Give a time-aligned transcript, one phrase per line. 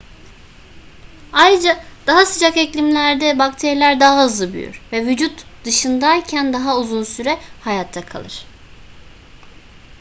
[1.33, 8.05] ayrıca daha sıcak iklimlerde bakteriler daha hızlı büyür ve vücut dışındayken daha uzun süre hayatta
[8.05, 8.45] kalır